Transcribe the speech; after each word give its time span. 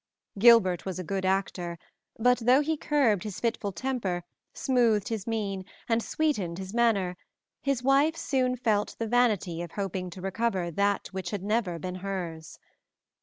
Gilbert 0.39 0.83
was 0.83 0.97
a 0.97 1.03
good 1.03 1.25
actor, 1.25 1.77
but, 2.17 2.39
though 2.39 2.61
he 2.61 2.75
curbed 2.75 3.21
his 3.21 3.39
fitful 3.39 3.71
temper, 3.71 4.23
smoothed 4.51 5.09
his 5.09 5.27
mien, 5.27 5.63
and 5.87 6.01
sweetened 6.01 6.57
his 6.57 6.73
manner, 6.73 7.15
his 7.61 7.83
wife 7.83 8.17
soon 8.17 8.55
felt 8.57 8.95
the 8.97 9.05
vanity 9.05 9.61
of 9.61 9.73
hoping 9.73 10.09
to 10.09 10.19
recover 10.19 10.71
that 10.71 11.09
which 11.09 11.31
never 11.33 11.73
had 11.73 11.81
been 11.81 11.93
hers. 12.01 12.57